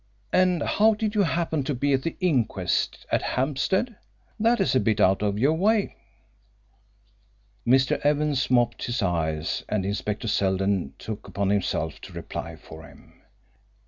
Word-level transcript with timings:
And 0.33 0.63
how 0.63 0.95
did 0.95 1.13
you 1.13 1.21
happen 1.21 1.61
to 1.65 1.75
be 1.75 1.93
at 1.93 2.01
the 2.01 2.17
inquest 2.19 3.05
at 3.11 3.21
Hampstead? 3.21 3.97
That 4.39 4.59
is 4.59 4.73
a 4.73 4.79
bit 4.79 4.99
out 4.99 5.21
of 5.21 5.37
your 5.37 5.53
way." 5.53 5.95
Mr. 7.67 7.99
Evans 7.99 8.49
mopped 8.49 8.83
his 8.87 9.03
eyes, 9.03 9.63
and 9.69 9.85
Inspector 9.85 10.27
Seldon 10.27 10.95
took 10.97 11.27
upon 11.27 11.49
himself 11.49 12.01
to 12.01 12.13
reply 12.13 12.55
for 12.55 12.81
him. 12.87 13.21